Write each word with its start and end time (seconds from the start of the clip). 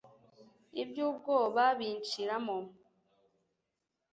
iby'ubwoba 0.81 1.63
binshiramo 1.79 2.57